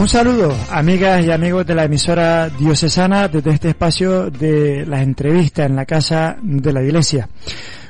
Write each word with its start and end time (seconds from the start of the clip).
Un 0.00 0.08
saludo, 0.08 0.56
amigas 0.70 1.22
y 1.26 1.30
amigos 1.30 1.66
de 1.66 1.74
la 1.74 1.84
emisora 1.84 2.48
diocesana 2.48 3.28
desde 3.28 3.50
este 3.50 3.68
espacio 3.68 4.30
de 4.30 4.86
las 4.86 5.02
entrevistas 5.02 5.66
en 5.66 5.76
la 5.76 5.84
Casa 5.84 6.38
de 6.40 6.72
la 6.72 6.82
Iglesia. 6.82 7.28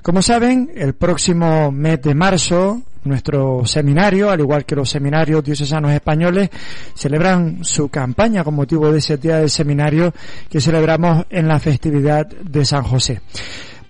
Como 0.02 0.20
saben, 0.20 0.72
el 0.75 0.94
próximo 0.94 1.70
mes 1.70 2.02
de 2.02 2.17
marzo, 2.17 2.83
nuestro 3.05 3.64
seminario, 3.64 4.28
al 4.28 4.41
igual 4.41 4.64
que 4.64 4.75
los 4.75 4.91
seminarios 4.91 5.44
diocesanos 5.44 5.92
españoles, 5.92 6.50
celebran 6.97 7.64
su 7.64 7.89
campaña 7.89 8.42
con 8.42 8.56
motivo 8.56 8.91
de 8.91 8.98
ese 8.98 9.17
día 9.17 9.36
del 9.36 9.48
seminario 9.48 10.12
que 10.48 10.61
celebramos 10.61 11.27
en 11.30 11.47
la 11.47 11.61
festividad 11.61 12.27
de 12.27 12.64
San 12.64 12.83
José. 12.83 13.20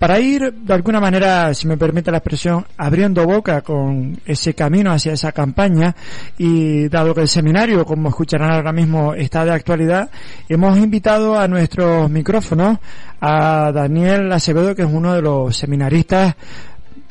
Para 0.01 0.19
ir, 0.19 0.55
de 0.55 0.73
alguna 0.73 0.99
manera, 0.99 1.53
si 1.53 1.69
me 1.69 1.77
permite 1.77 2.11
la 2.11 2.17
expresión, 2.17 2.65
abriendo 2.79 3.27
boca 3.27 3.61
con 3.61 4.19
ese 4.25 4.55
camino 4.55 4.91
hacia 4.93 5.13
esa 5.13 5.31
campaña 5.31 5.95
y 6.39 6.89
dado 6.89 7.15
que 7.15 7.21
el 7.21 7.29
seminario, 7.29 7.85
como 7.85 8.09
escucharán 8.09 8.51
ahora 8.51 8.73
mismo, 8.73 9.13
está 9.13 9.45
de 9.45 9.51
actualidad, 9.51 10.11
hemos 10.49 10.79
invitado 10.79 11.39
a 11.39 11.47
nuestros 11.49 12.11
micrófonos 12.11 12.79
a 13.21 13.73
Daniel 13.75 14.33
Acevedo, 14.33 14.75
que 14.75 14.85
es 14.85 14.89
uno 14.91 15.13
de 15.13 15.21
los 15.21 15.55
seminaristas 15.55 16.35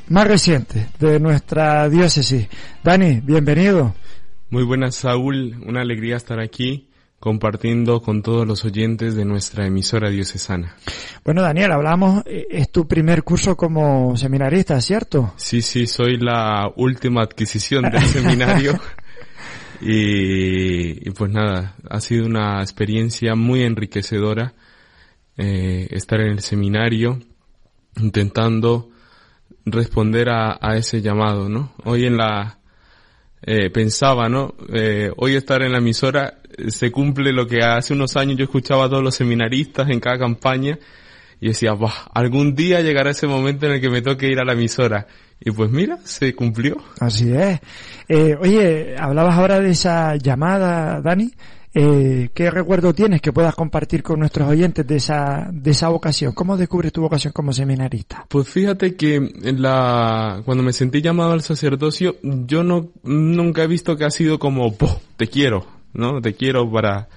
más 0.08 0.28
recientes 0.28 0.88
de 0.98 1.20
nuestra 1.20 1.88
diócesis. 1.90 2.48
Dani, 2.84 3.22
bienvenido. 3.22 3.94
Muy 4.50 4.64
buenas, 4.64 4.96
Saúl. 4.96 5.62
Una 5.64 5.82
alegría 5.82 6.18
estar 6.18 6.40
aquí 6.40 6.89
compartiendo 7.20 8.02
con 8.02 8.22
todos 8.22 8.48
los 8.48 8.64
oyentes 8.64 9.16
de 9.16 9.26
nuestra 9.26 9.66
emisora 9.66 10.10
diocesana. 10.10 10.76
Bueno, 11.26 11.42
Daniel, 11.42 11.72
hablamos, 11.72 12.24
eh, 12.26 12.48
es 12.50 12.72
tu 12.72 12.88
primer 12.88 13.24
curso 13.24 13.58
como 13.58 14.16
seminarista, 14.16 14.80
¿cierto? 14.80 15.34
Sí, 15.36 15.62
sí, 15.62 15.86
soy 15.86 16.18
la 16.18 16.72
última 16.76 17.22
adquisición 17.22 17.90
del 17.90 18.02
seminario. 18.06 18.80
Y, 19.82 21.08
y, 21.08 21.12
pues 21.12 21.32
nada, 21.32 21.76
ha 21.90 22.02
sido 22.02 22.26
una 22.26 22.62
experiencia 22.62 23.36
muy 23.36 23.64
enriquecedora 23.64 24.54
eh, 25.38 25.88
estar 25.92 26.20
en 26.20 26.32
el 26.32 26.42
seminario 26.42 27.20
intentando 27.98 28.90
responder 29.66 30.30
a, 30.30 30.58
a 30.62 30.76
ese 30.76 31.02
llamado, 31.02 31.48
¿no? 31.48 31.74
Hoy 31.86 32.06
en 32.06 32.18
la, 32.18 32.59
eh, 33.42 33.70
pensaba, 33.70 34.30
¿no? 34.30 34.56
Eh, 34.74 35.12
hoy 35.18 35.36
estar 35.36 35.62
en 35.62 35.72
la 35.72 35.78
emisora 35.78 36.40
eh, 36.58 36.72
se 36.72 36.92
cumple 36.92 37.32
lo 37.32 37.48
que 37.48 37.64
hace 37.64 37.94
unos 37.94 38.18
años 38.18 38.38
yo 38.38 38.44
escuchaba 38.44 38.86
a 38.86 38.90
todos 38.90 39.04
los 39.04 39.16
seminaristas 39.16 39.90
en 39.90 40.00
cada 40.00 40.18
campaña 40.18 40.78
y 41.42 41.48
decía, 41.48 41.74
bah, 41.74 42.10
algún 42.14 42.54
día 42.54 42.82
llegará 42.82 43.12
ese 43.12 43.28
momento 43.28 43.66
en 43.66 43.74
el 43.74 43.82
que 43.82 43.90
me 43.90 44.02
toque 44.02 44.28
ir 44.28 44.40
a 44.40 44.46
la 44.46 44.54
emisora. 44.54 45.08
Y 45.40 45.52
pues 45.52 45.72
mira, 45.72 45.98
se 46.04 46.36
cumplió. 46.36 46.78
Así 47.00 47.32
es. 47.32 47.62
Eh, 48.10 48.36
oye, 48.40 48.96
hablabas 48.98 49.38
ahora 49.38 49.60
de 49.62 49.70
esa 49.70 50.18
llamada, 50.18 51.00
Dani. 51.02 51.32
Eh, 51.74 52.30
¿Qué 52.34 52.50
recuerdo 52.50 52.94
tienes 52.94 53.22
que 53.22 53.32
puedas 53.32 53.54
compartir 53.54 54.02
con 54.02 54.20
nuestros 54.20 54.48
oyentes 54.48 54.86
de 54.88 54.96
esa, 54.96 55.50
de 55.52 55.72
esa 55.72 55.90
vocación? 55.90 56.34
¿Cómo 56.34 56.58
descubres 56.58 56.92
tu 56.92 57.02
vocación 57.02 57.32
como 57.32 57.54
seminarista? 57.54 58.26
Pues 58.28 58.50
fíjate 58.50 58.96
que 58.96 59.20
la, 59.56 60.42
cuando 60.46 60.64
me 60.64 60.74
sentí 60.74 61.02
llamado 61.02 61.34
al 61.34 61.44
sacerdocio, 61.44 62.16
yo 62.24 62.64
no, 62.64 62.90
nunca 63.04 63.64
he 63.64 63.68
visto 63.68 63.96
que 63.96 64.06
ha 64.06 64.10
sido 64.10 64.40
como, 64.40 64.76
te 65.16 65.28
quiero, 65.28 65.68
¿no? 65.94 66.22
Te 66.22 66.34
quiero 66.34 66.72
para, 66.72 67.08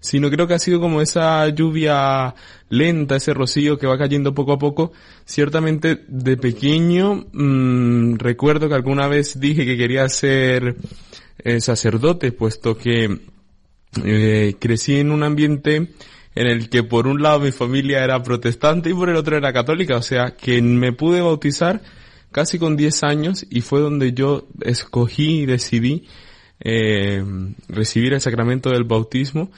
sino 0.00 0.30
creo 0.30 0.48
que 0.48 0.54
ha 0.54 0.58
sido 0.58 0.80
como 0.80 1.00
esa 1.00 1.48
lluvia 1.50 2.34
lenta, 2.70 3.14
ese 3.14 3.34
rocío 3.34 3.78
que 3.78 3.86
va 3.86 3.98
cayendo 3.98 4.34
poco 4.34 4.52
a 4.52 4.58
poco. 4.58 4.90
Ciertamente 5.24 6.00
de 6.08 6.36
pequeño 6.36 7.26
mmm, 7.32 8.16
recuerdo 8.16 8.68
que 8.68 8.74
alguna 8.74 9.06
vez 9.06 9.38
dije 9.38 9.64
que 9.64 9.76
quería 9.76 10.08
ser 10.08 10.74
eh, 11.38 11.60
sacerdote, 11.60 12.32
puesto 12.32 12.76
que 12.76 13.31
eh, 14.04 14.54
crecí 14.58 14.96
en 14.96 15.10
un 15.10 15.22
ambiente 15.22 15.88
en 16.34 16.46
el 16.46 16.68
que 16.70 16.82
por 16.82 17.06
un 17.06 17.22
lado 17.22 17.40
mi 17.40 17.52
familia 17.52 18.02
era 18.02 18.22
protestante 18.22 18.90
y 18.90 18.94
por 18.94 19.10
el 19.10 19.16
otro 19.16 19.36
era 19.36 19.52
católica, 19.52 19.96
o 19.96 20.02
sea 20.02 20.34
que 20.36 20.62
me 20.62 20.92
pude 20.92 21.20
bautizar 21.20 21.82
casi 22.30 22.58
con 22.58 22.76
10 22.76 23.02
años 23.04 23.46
y 23.50 23.60
fue 23.60 23.80
donde 23.80 24.12
yo 24.12 24.48
escogí 24.62 25.42
y 25.42 25.46
decidí 25.46 26.06
eh, 26.60 27.22
recibir 27.68 28.14
el 28.14 28.20
sacramento 28.20 28.70
del 28.70 28.84
bautismo 28.84 29.50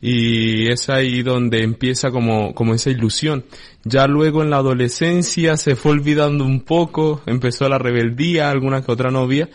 y 0.00 0.68
es 0.68 0.90
ahí 0.90 1.22
donde 1.22 1.62
empieza 1.62 2.10
como, 2.10 2.54
como 2.54 2.74
esa 2.74 2.90
ilusión. 2.90 3.44
Ya 3.84 4.06
luego 4.06 4.42
en 4.42 4.50
la 4.50 4.58
adolescencia 4.58 5.56
se 5.56 5.76
fue 5.76 5.92
olvidando 5.92 6.44
un 6.44 6.60
poco, 6.60 7.22
empezó 7.26 7.68
la 7.68 7.78
rebeldía, 7.78 8.50
alguna 8.50 8.82
que 8.82 8.92
otra 8.92 9.10
novia 9.10 9.48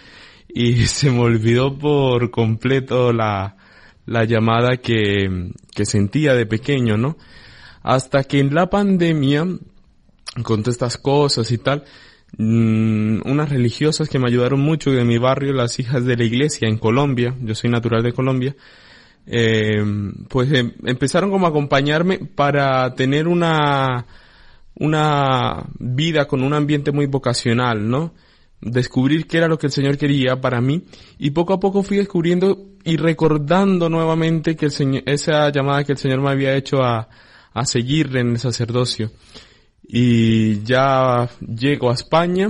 y 0.47 0.85
se 0.87 1.11
me 1.11 1.19
olvidó 1.19 1.77
por 1.77 2.31
completo 2.31 3.11
la, 3.11 3.57
la 4.06 4.25
llamada 4.25 4.78
que, 4.78 5.51
que 5.73 5.85
sentía 5.85 6.34
de 6.34 6.45
pequeño, 6.45 6.97
¿no? 6.97 7.17
Hasta 7.84 8.23
que 8.23 8.39
en 8.39 8.53
la 8.53 8.69
pandemia, 8.69 9.45
con 10.44 10.62
todas 10.62 10.75
estas 10.75 10.97
cosas 10.97 11.51
y 11.51 11.57
tal, 11.57 11.84
mmm, 12.38 13.22
unas 13.25 13.50
religiosas 13.50 14.09
que 14.09 14.19
me 14.19 14.28
ayudaron 14.28 14.59
mucho 14.59 14.91
de 14.91 15.03
mi 15.03 15.17
barrio, 15.17 15.53
las 15.53 15.79
hijas 15.79 16.06
de 16.06 16.17
la 16.17 16.23
iglesia 16.23 16.67
en 16.67 16.78
Colombia, 16.78 17.35
yo 17.41 17.56
soy 17.56 17.69
natural 17.69 18.03
de 18.03 18.13
Colombia, 18.13 18.56
eh, 19.28 19.84
pues 20.29 20.51
eh, 20.51 20.73
empezaron 20.85 21.31
como 21.31 21.45
a 21.45 21.50
acompañarme 21.50 22.19
para 22.19 22.94
tener 22.95 23.28
una, 23.28 24.06
una 24.75 25.66
vida 25.79 26.28
con 26.28 26.44
un 26.44 26.53
ambiente 26.53 26.91
muy 26.91 27.06
vocacional, 27.06 27.90
¿no? 27.90 28.13
Descubrir 28.61 29.27
qué 29.27 29.38
era 29.38 29.47
lo 29.47 29.57
que 29.57 29.67
el 29.67 29.72
Señor 29.72 29.97
quería 29.97 30.39
para 30.39 30.61
mí 30.61 30.83
y 31.17 31.31
poco 31.31 31.53
a 31.53 31.59
poco 31.59 31.83
fui 31.83 31.97
descubriendo 31.97 32.67
y 32.83 32.97
recordando 32.97 33.89
nuevamente 33.89 34.55
que 34.55 34.66
el 34.66 34.72
Señor, 34.72 35.03
esa 35.05 35.49
llamada 35.51 35.83
que 35.83 35.94
el 35.94 35.97
Señor 35.97 36.22
me 36.22 36.29
había 36.29 36.55
hecho 36.55 36.83
a, 36.83 37.09
a 37.53 37.66
seguir 37.66 38.16
en 38.16 38.31
el 38.31 38.39
sacerdocio. 38.39 39.11
Y 39.83 40.61
ya 40.63 41.29
llego 41.39 41.89
a 41.89 41.95
España 41.95 42.49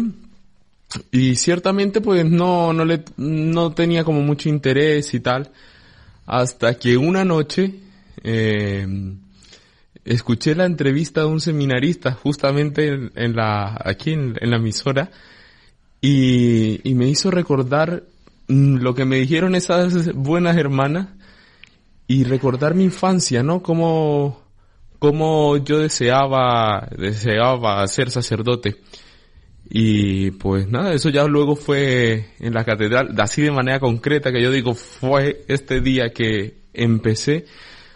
y 1.11 1.35
ciertamente 1.35 2.01
pues 2.01 2.25
no, 2.25 2.73
no 2.73 2.85
le, 2.85 3.03
no 3.17 3.71
tenía 3.71 4.03
como 4.03 4.21
mucho 4.21 4.49
interés 4.49 5.13
y 5.13 5.21
tal 5.21 5.51
hasta 6.25 6.75
que 6.75 6.95
una 6.97 7.25
noche, 7.25 7.73
eh, 8.23 8.87
escuché 10.05 10.55
la 10.55 10.65
entrevista 10.65 11.21
de 11.21 11.27
un 11.27 11.41
seminarista 11.41 12.13
justamente 12.13 13.09
en, 13.15 13.35
la, 13.35 13.79
aquí 13.83 14.13
en 14.13 14.37
la 14.41 14.55
emisora 14.55 15.11
y, 16.01 16.81
me 16.95 17.07
hizo 17.07 17.29
recordar 17.29 18.03
mm, 18.47 18.77
lo 18.77 18.95
que 18.95 19.05
me 19.05 19.17
dijeron 19.17 19.55
esas 19.55 20.13
buenas 20.13 20.57
hermanas 20.57 21.09
y 22.07 22.23
recordar 22.23 22.73
mi 22.73 22.85
infancia, 22.85 23.43
¿no? 23.43 23.61
Como, 23.61 24.41
como 24.99 25.57
yo 25.57 25.79
deseaba, 25.79 26.89
deseaba 26.97 27.87
ser 27.87 28.09
sacerdote. 28.09 28.77
Y 29.69 30.31
pues 30.31 30.67
nada, 30.67 30.93
eso 30.93 31.09
ya 31.09 31.23
luego 31.25 31.55
fue 31.55 32.31
en 32.39 32.53
la 32.53 32.65
catedral, 32.65 33.15
así 33.19 33.41
de 33.41 33.51
manera 33.51 33.79
concreta 33.79 34.31
que 34.31 34.41
yo 34.41 34.51
digo, 34.51 34.73
fue 34.73 35.45
este 35.47 35.79
día 35.79 36.09
que 36.09 36.55
empecé 36.73 37.45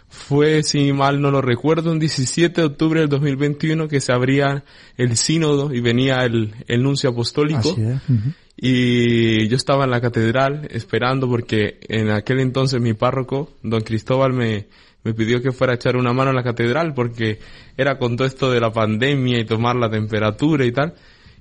fue, 0.08 0.62
si 0.62 0.92
mal 0.92 1.20
no 1.20 1.30
lo 1.30 1.42
recuerdo, 1.42 1.92
un 1.92 1.98
17 1.98 2.60
de 2.60 2.66
octubre 2.66 3.00
del 3.00 3.08
2021 3.08 3.88
que 3.88 4.00
se 4.00 4.12
abría 4.12 4.64
el 4.96 5.16
sínodo 5.16 5.74
y 5.74 5.80
venía 5.80 6.24
el, 6.24 6.54
el 6.68 6.82
nuncio 6.82 7.10
apostólico. 7.10 7.72
Así 7.72 7.82
es. 7.82 8.00
Uh 8.08 8.12
-huh. 8.12 8.34
y 8.56 9.48
yo 9.48 9.56
estaba 9.56 9.84
en 9.84 9.90
la 9.90 10.00
catedral 10.00 10.68
esperando 10.70 11.28
porque 11.28 11.78
en 11.88 12.10
aquel 12.10 12.40
entonces 12.40 12.80
mi 12.80 12.94
párroco, 12.94 13.52
don 13.62 13.82
Cristóbal, 13.82 14.32
me, 14.32 14.66
me 15.06 15.14
pidió 15.14 15.40
que 15.40 15.52
fuera 15.52 15.72
a 15.72 15.76
echar 15.76 15.96
una 15.96 16.12
mano 16.12 16.30
en 16.30 16.36
la 16.36 16.42
catedral 16.42 16.92
porque 16.92 17.38
era 17.76 17.96
con 17.96 18.16
todo 18.16 18.26
esto 18.26 18.50
de 18.50 18.58
la 18.58 18.72
pandemia 18.72 19.38
y 19.38 19.44
tomar 19.44 19.76
la 19.76 19.88
temperatura 19.88 20.64
y 20.66 20.72
tal. 20.72 20.94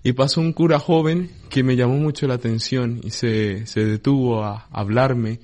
Y 0.03 0.13
pasó 0.13 0.39
un 0.39 0.53
cura 0.53 0.77
joven 0.77 1.31
que 1.49 1.63
me 1.63 1.75
llamó 1.75 1.95
mucho 1.95 2.27
la 2.27 2.35
atención 2.35 3.01
y 3.03 3.09
se, 3.09 3.65
se 3.65 3.83
detuvo 3.83 4.43
a, 4.43 4.67
hablarme. 4.71 5.39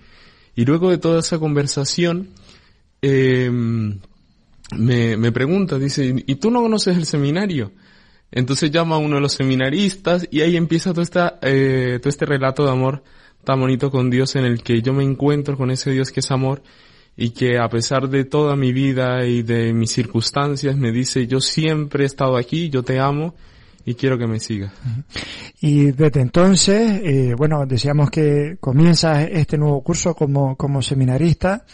Y 0.55 0.65
luego 0.65 0.91
de 0.91 0.99
toda 0.99 1.21
esa 1.21 1.39
conversación, 1.39 2.29
eh, 3.01 3.49
me, 3.51 5.17
me 5.17 5.31
pregunta, 5.31 5.77
dice, 5.77 6.13
¿y 6.25 6.35
tú 6.35 6.51
no 6.51 6.61
conoces 6.61 6.97
el 6.97 7.05
seminario? 7.05 7.71
Entonces 8.31 8.71
llama 8.71 8.95
a 8.95 8.99
uno 8.99 9.15
de 9.15 9.21
los 9.21 9.33
seminaristas 9.33 10.27
y 10.31 10.41
ahí 10.41 10.55
empieza 10.55 10.93
todo, 10.93 11.03
eh, 11.41 11.99
todo 12.01 12.09
este 12.09 12.25
relato 12.25 12.63
de 12.63 12.71
amor 12.71 13.03
tan 13.43 13.59
bonito 13.59 13.91
con 13.91 14.09
Dios 14.09 14.35
en 14.35 14.45
el 14.45 14.63
que 14.63 14.81
yo 14.81 14.93
me 14.93 15.03
encuentro 15.03 15.57
con 15.57 15.71
ese 15.71 15.91
Dios 15.91 16.11
que 16.11 16.21
es 16.21 16.31
amor 16.31 16.61
y 17.17 17.31
que 17.31 17.57
a 17.57 17.67
pesar 17.69 18.07
de 18.07 18.23
toda 18.23 18.55
mi 18.55 18.71
vida 18.71 19.25
y 19.25 19.41
de 19.41 19.73
mis 19.73 19.91
circunstancias 19.91 20.77
me 20.77 20.91
dice 20.91 21.27
yo 21.27 21.41
siempre 21.41 22.03
he 22.03 22.05
estado 22.05 22.37
aquí, 22.37 22.69
yo 22.69 22.83
te 22.83 22.99
amo 22.99 23.35
y 23.85 23.95
quiero 23.95 24.17
que 24.17 24.27
me 24.27 24.39
sigas. 24.39 24.71
Y 25.59 25.91
desde 25.91 26.21
entonces, 26.21 27.01
eh, 27.03 27.33
bueno, 27.37 27.65
decíamos 27.65 28.09
que 28.09 28.57
comienza 28.59 29.23
este 29.23 29.57
nuevo 29.57 29.81
curso 29.81 30.13
como, 30.15 30.55
como 30.55 30.81
seminarista. 30.81 31.65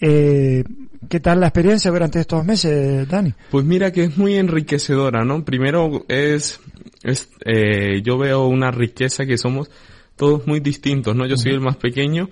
Eh, 0.00 0.64
¿Qué 1.08 1.20
tal 1.20 1.40
la 1.40 1.48
experiencia 1.48 1.90
durante 1.90 2.20
estos 2.20 2.44
meses, 2.44 3.06
Dani? 3.08 3.32
Pues 3.50 3.64
mira 3.64 3.92
que 3.92 4.04
es 4.04 4.16
muy 4.16 4.36
enriquecedora, 4.36 5.24
¿no? 5.24 5.44
Primero 5.44 6.04
es, 6.08 6.60
es 7.02 7.28
eh, 7.44 8.00
yo 8.02 8.18
veo 8.18 8.46
una 8.46 8.70
riqueza 8.70 9.26
que 9.26 9.36
somos 9.36 9.70
todos 10.16 10.46
muy 10.46 10.60
distintos, 10.60 11.14
¿no? 11.14 11.26
Yo 11.26 11.36
soy 11.36 11.52
el 11.52 11.60
más 11.60 11.76
pequeño 11.76 12.28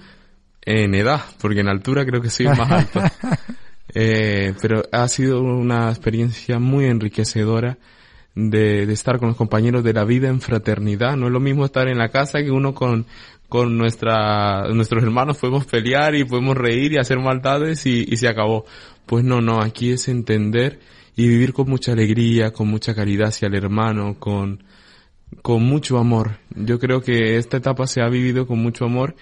en 0.65 0.95
edad, 0.95 1.21
porque 1.41 1.61
en 1.61 1.69
altura 1.69 2.07
creo 2.07 2.23
que 2.23 2.31
soy 2.31 2.47
el 2.47 2.57
más 2.57 2.71
alto. 2.71 3.01
eh, 3.95 4.55
pero 4.61 4.83
ha 4.93 5.09
sido 5.09 5.43
una 5.43 5.91
experiencia 5.91 6.59
muy 6.59 6.87
enriquecedora 6.87 7.79
de, 8.35 8.87
de, 8.87 8.93
estar 8.93 9.19
con 9.19 9.29
los 9.29 9.37
compañeros 9.37 9.85
de 9.85 9.93
la 9.93 10.05
vida 10.05 10.29
en 10.29 10.41
fraternidad. 10.41 11.17
No 11.17 11.27
es 11.27 11.33
lo 11.33 11.41
mismo 11.41 11.65
estar 11.65 11.89
en 11.89 11.99
la 11.99 12.09
casa 12.09 12.43
que 12.43 12.51
uno 12.51 12.75
con, 12.75 13.07
con 13.49 13.77
nuestra, 13.77 14.69
nuestros 14.73 15.03
hermanos 15.03 15.39
podemos 15.39 15.67
pelear 15.67 16.15
y 16.15 16.25
podemos 16.25 16.57
reír 16.57 16.93
y 16.93 16.99
hacer 16.99 17.19
maldades 17.19 17.87
y, 17.87 18.05
y 18.09 18.17
se 18.17 18.29
acabó. 18.29 18.65
Pues 19.07 19.25
no, 19.25 19.41
no, 19.41 19.61
aquí 19.61 19.91
es 19.91 20.09
entender 20.09 20.81
y 21.17 21.29
vivir 21.29 21.53
con 21.53 21.69
mucha 21.69 21.93
alegría, 21.93 22.53
con 22.53 22.69
mucha 22.69 22.95
caridad 22.95 23.29
hacia 23.29 23.49
el 23.49 23.55
hermano, 23.55 24.17
con, 24.19 24.65
con 25.43 25.63
mucho 25.63 25.99
amor. 25.99 26.39
Yo 26.55 26.79
creo 26.79 27.03
que 27.03 27.37
esta 27.37 27.59
etapa 27.59 27.87
se 27.87 28.01
ha 28.01 28.09
vivido 28.09 28.47
con 28.47 28.59
mucho 28.59 28.85
amor 28.85 29.15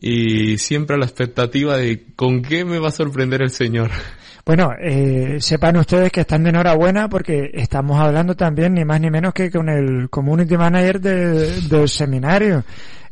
y 0.00 0.56
siempre 0.58 0.96
a 0.96 0.98
la 0.98 1.04
expectativa 1.04 1.76
de 1.76 2.06
con 2.16 2.42
qué 2.42 2.64
me 2.64 2.78
va 2.78 2.88
a 2.88 2.92
sorprender 2.92 3.42
el 3.42 3.50
Señor. 3.50 3.90
Bueno, 4.42 4.70
eh, 4.80 5.36
sepan 5.38 5.76
ustedes 5.76 6.10
que 6.10 6.22
están 6.22 6.42
de 6.42 6.48
enhorabuena 6.48 7.08
porque 7.08 7.50
estamos 7.52 8.00
hablando 8.00 8.34
también 8.34 8.72
ni 8.72 8.84
más 8.86 8.98
ni 8.98 9.10
menos 9.10 9.34
que 9.34 9.50
con 9.50 9.68
el 9.68 10.08
community 10.08 10.56
manager 10.56 10.98
de, 10.98 11.60
del 11.68 11.88
seminario. 11.88 12.64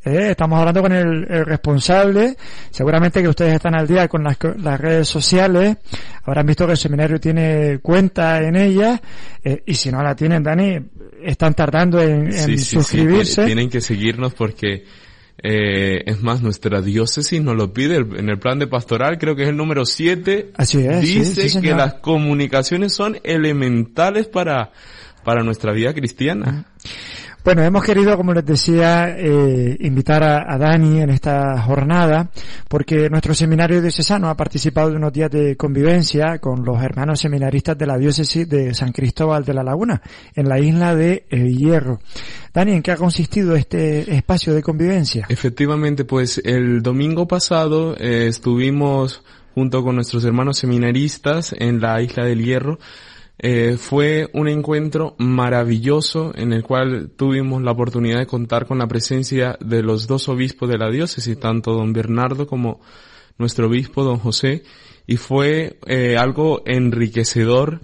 Eh, 0.05 0.31
estamos 0.31 0.58
hablando 0.58 0.81
con 0.81 0.93
el, 0.93 1.26
el, 1.29 1.44
responsable. 1.44 2.35
Seguramente 2.70 3.20
que 3.20 3.29
ustedes 3.29 3.55
están 3.55 3.75
al 3.75 3.87
día 3.87 4.08
con 4.08 4.25
las, 4.25 4.38
las, 4.56 4.81
redes 4.81 5.06
sociales. 5.06 5.76
Habrán 6.25 6.46
visto 6.46 6.64
que 6.64 6.73
el 6.73 6.79
seminario 6.79 7.20
tiene 7.20 7.79
cuenta 7.82 8.40
en 8.43 8.56
ella. 8.56 9.00
Eh, 9.44 9.62
y 9.67 9.75
si 9.75 9.90
no 9.93 10.02
la 10.02 10.17
tienen, 10.17 10.43
Dani, 10.43 10.79
están 11.23 11.55
tardando 11.55 12.00
en, 12.00 12.26
en 12.26 12.32
sí, 12.32 12.58
sí, 12.58 12.76
suscribirse. 12.76 13.43
Sí, 13.43 13.46
tienen 13.46 13.69
que 13.69 13.81
seguirnos 13.81 14.35
porque 14.35 14.85
eh, 15.43 16.02
es 16.06 16.20
más, 16.20 16.43
nuestra 16.43 16.82
diócesis 16.82 17.40
nos 17.40 17.55
lo 17.55 17.73
pide 17.73 17.96
en 17.96 18.29
el 18.29 18.38
plan 18.38 18.58
de 18.58 18.67
pastoral, 18.67 19.19
creo 19.19 19.37
que 19.37 19.44
es 19.44 19.49
el 19.49 19.56
número 19.56 19.85
7. 19.85 20.52
Así 20.56 20.85
es. 20.85 21.00
Dice 21.00 21.49
sí, 21.49 21.61
que 21.61 21.75
las 21.75 21.94
comunicaciones 21.94 22.93
son 22.93 23.19
elementales 23.23 24.26
para, 24.26 24.73
para 25.25 25.44
nuestra 25.44 25.73
vida 25.73 25.94
cristiana. 25.94 26.67
Bueno, 27.44 27.62
hemos 27.62 27.85
querido, 27.85 28.17
como 28.17 28.35
les 28.35 28.44
decía, 28.44 29.17
eh, 29.17 29.76
invitar 29.81 30.23
a, 30.23 30.58
Dani 30.58 31.00
en 31.00 31.11
esta 31.11 31.61
jornada, 31.62 32.31
porque 32.69 33.08
nuestro 33.08 33.32
seminario 33.32 33.81
diocesano 33.81 34.29
ha 34.29 34.37
participado 34.37 34.90
de 34.90 34.96
unos 34.96 35.12
días 35.12 35.31
de 35.31 35.56
convivencia 35.56 36.38
con 36.40 36.64
los 36.64 36.82
hermanos 36.82 37.20
seminaristas 37.20 37.79
de 37.79 37.87
la 37.87 37.96
diócesis 37.96 38.49
de 38.49 38.75
San 38.75 38.93
Cristóbal 38.93 39.44
de 39.44 39.55
la 39.55 39.62
Laguna, 39.62 40.02
en 40.35 40.49
la 40.49 40.58
isla 40.58 40.94
de 40.94 41.25
Hierro. 41.31 42.00
Dani, 42.52 42.73
¿en 42.73 42.82
qué 42.82 42.90
ha 42.90 42.96
consistido 42.96 43.55
este 43.55 44.14
espacio 44.14 44.52
de 44.52 44.62
convivencia? 44.62 45.26
Efectivamente, 45.29 46.05
pues 46.05 46.43
el 46.44 46.82
domingo 46.82 47.29
pasado 47.29 47.96
eh, 47.96 48.26
estuvimos 48.26 49.23
junto 49.55 49.82
con 49.82 49.94
nuestros 49.96 50.25
hermanos 50.25 50.58
seminaristas 50.58 51.55
en 51.58 51.81
la 51.81 52.00
isla 52.02 52.25
del 52.25 52.44
Hierro, 52.44 52.79
eh, 53.40 53.76
fue 53.79 54.29
un 54.32 54.49
encuentro 54.49 55.14
maravilloso 55.19 56.32
en 56.35 56.52
el 56.52 56.64
cual 56.64 57.11
tuvimos 57.17 57.62
la 57.62 57.70
oportunidad 57.70 58.19
de 58.19 58.26
contar 58.26 58.67
con 58.67 58.79
la 58.79 58.88
presencia 58.88 59.56
de 59.61 59.82
los 59.82 60.08
dos 60.08 60.29
obispos 60.29 60.69
de 60.69 60.79
la 60.79 60.90
diócesis, 60.90 61.38
tanto 61.38 61.73
don 61.73 61.93
Bernardo 61.93 62.49
como 62.49 62.81
nuestro 63.38 63.69
obispo 63.69 64.02
don 64.02 64.19
José, 64.19 64.64
y 65.06 65.17
fue 65.19 65.79
eh, 65.87 66.17
algo 66.17 66.62
enriquecedor 66.67 67.81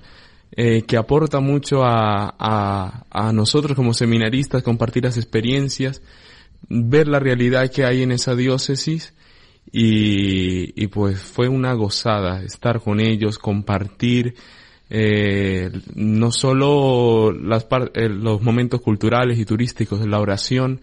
eh, 0.57 0.83
que 0.83 0.97
aporta 0.97 1.39
mucho 1.39 1.85
a, 1.85 2.35
a, 2.37 3.05
a 3.11 3.33
nosotros 3.33 3.77
como 3.77 3.95
seminaristas, 3.95 4.65
compartir 4.65 5.05
las 5.05 5.17
experiencias, 5.17 6.03
ver 6.69 7.07
la 7.07 7.21
realidad 7.21 7.71
que 7.71 7.85
hay 7.85 8.03
en 8.03 8.11
esa 8.11 8.35
diócesis, 8.35 9.15
y, 9.71 10.81
y 10.81 10.89
pues 10.89 11.21
fue 11.21 11.49
una 11.49 11.73
gozada 11.75 12.43
estar 12.43 12.81
con 12.81 13.01
ellos, 13.01 13.39
compartir, 13.39 14.35
eh, 14.91 15.71
no 15.95 16.31
solo 16.31 17.33
eh, 17.33 18.09
los 18.09 18.43
momentos 18.43 18.81
culturales 18.81 19.39
y 19.39 19.45
turísticos, 19.45 20.07
la 20.07 20.21
oración, 20.21 20.81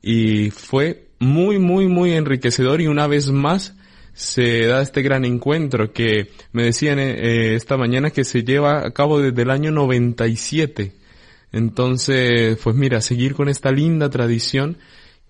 y 0.00 0.50
fue 0.50 1.08
muy, 1.18 1.58
muy, 1.58 1.86
muy 1.86 2.12
enriquecedor 2.12 2.80
y 2.80 2.86
una 2.86 3.06
vez 3.06 3.30
más 3.30 3.76
se 4.14 4.66
da 4.66 4.82
este 4.82 5.02
gran 5.02 5.24
encuentro 5.24 5.92
que 5.92 6.30
me 6.52 6.64
decían 6.64 6.98
eh, 6.98 7.54
esta 7.54 7.76
mañana 7.76 8.10
que 8.10 8.24
se 8.24 8.44
lleva 8.44 8.86
a 8.86 8.90
cabo 8.90 9.20
desde 9.20 9.42
el 9.42 9.50
año 9.50 9.70
97. 9.70 10.92
Entonces, 11.52 12.58
pues 12.62 12.76
mira, 12.76 13.00
seguir 13.00 13.34
con 13.34 13.48
esta 13.48 13.70
linda 13.70 14.10
tradición 14.10 14.78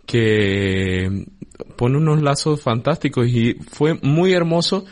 que 0.06 1.26
pone 1.76 1.97
unos 1.97 2.23
lazos 2.23 2.61
fantásticos 2.61 3.29
y 3.29 3.55
fue 3.70 3.98
muy 4.03 4.32
hermoso 4.32 4.84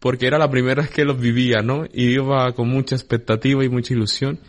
porque 0.00 0.26
era 0.26 0.38
la 0.38 0.50
primera 0.50 0.82
vez 0.82 0.90
que 0.90 1.04
los 1.04 1.20
vivía, 1.20 1.62
¿no? 1.62 1.84
Y 1.84 2.14
iba 2.14 2.52
con 2.52 2.68
mucha 2.68 2.96
expectativa 2.96 3.64
y 3.64 3.68
mucha 3.68 3.94
ilusión. 3.94 4.40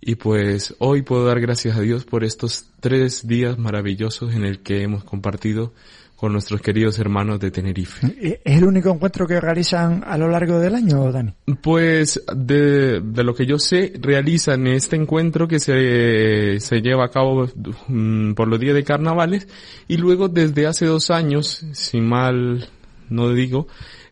Y 0.00 0.16
pues 0.16 0.74
hoy 0.80 1.02
puedo 1.02 1.24
dar 1.24 1.40
gracias 1.40 1.76
a 1.76 1.80
Dios 1.80 2.04
por 2.04 2.24
estos 2.24 2.66
tres 2.80 3.26
días 3.26 3.58
maravillosos 3.58 4.34
en 4.34 4.44
el 4.44 4.60
que 4.60 4.82
hemos 4.82 5.04
compartido 5.04 5.72
con 6.16 6.32
nuestros 6.32 6.60
queridos 6.60 6.98
hermanos 6.98 7.40
de 7.40 7.50
Tenerife. 7.50 8.40
¿Es 8.44 8.56
el 8.56 8.64
único 8.64 8.90
encuentro 8.90 9.26
que 9.26 9.40
realizan 9.40 10.02
a 10.06 10.16
lo 10.16 10.28
largo 10.28 10.58
del 10.58 10.74
año, 10.74 11.10
Dani? 11.10 11.34
Pues 11.60 12.22
de, 12.34 13.00
de 13.00 13.24
lo 13.24 13.34
que 13.34 13.46
yo 13.46 13.58
sé, 13.58 13.92
realizan 14.00 14.66
este 14.66 14.96
encuentro 14.96 15.48
que 15.48 15.58
se, 15.58 16.60
se 16.60 16.80
lleva 16.80 17.06
a 17.06 17.10
cabo 17.10 17.48
um, 17.88 18.34
por 18.34 18.48
los 18.48 18.60
días 18.60 18.74
de 18.74 18.84
carnavales 18.84 19.48
y 19.88 19.96
luego 19.96 20.28
desde 20.28 20.66
hace 20.66 20.86
dos 20.86 21.10
años, 21.10 21.66
si 21.72 22.00
mal 22.00 22.68
no 23.08 23.32
digo, 23.32 23.66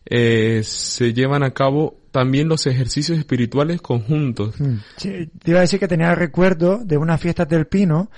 eh, 0.05 0.61
se 0.63 1.13
llevan 1.13 1.43
a 1.43 1.51
cabo 1.51 1.97
también 2.11 2.47
los 2.47 2.67
ejercicios 2.67 3.17
espirituales 3.17 3.81
conjuntos. 3.81 4.55
Sí, 4.97 5.29
te 5.43 5.51
iba 5.51 5.59
a 5.59 5.61
decir 5.61 5.79
que 5.79 5.87
tenía 5.87 6.13
recuerdo 6.13 6.77
de 6.77 6.97
unas 6.97 7.19
fiestas 7.19 7.49
del 7.49 7.65
Pino 7.65 8.09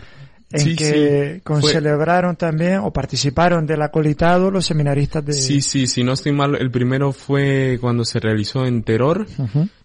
en 0.52 0.60
Sí, 0.60 0.76
que 0.76 1.42
sí, 1.44 1.68
celebraron 1.68 2.36
también 2.36 2.80
o 2.80 2.92
participaron 2.92 3.66
del 3.66 3.82
acolitado 3.82 4.52
los 4.52 4.66
seminaristas 4.66 5.26
de... 5.26 5.34
Sí, 5.34 5.62
sí, 5.62 5.88
si 5.88 6.04
no 6.04 6.14
estoy 6.14 6.34
mal, 6.34 6.56
el 6.56 6.72
primero 6.72 7.12
fue 7.14 7.78
cuando 7.82 8.06
se 8.06 8.20
realizó 8.20 8.66
en 8.66 8.84
Teror, 8.84 9.26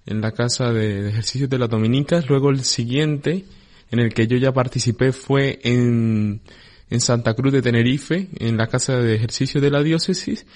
en 0.06 0.20
la 0.20 0.32
casa 0.32 0.72
de, 0.72 1.02
de 1.02 1.10
ejercicios 1.10 1.48
de 1.48 1.58
las 1.58 1.68
dominicas. 1.68 2.28
Luego 2.28 2.50
el 2.50 2.64
siguiente, 2.64 3.44
en 3.90 4.00
el 4.00 4.12
que 4.12 4.26
yo 4.26 4.36
ya 4.36 4.52
participé, 4.52 5.12
fue 5.12 5.60
en, 5.62 6.40
en 6.90 7.00
Santa 7.00 7.34
Cruz 7.34 7.52
de 7.52 7.62
Tenerife, 7.62 8.28
en 8.38 8.56
la 8.56 8.66
casa 8.66 8.96
de 8.96 9.14
ejercicios 9.14 9.62
de 9.62 9.70
la 9.70 9.82
diócesis. 9.82 10.46